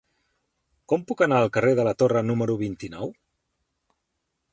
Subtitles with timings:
[0.93, 3.13] Com puc anar al carrer de la Torre número vint-i-nou?